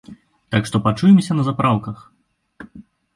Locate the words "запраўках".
1.49-1.97